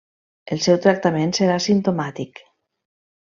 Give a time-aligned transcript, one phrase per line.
[0.53, 2.45] El seu tractament serà simptomàtic.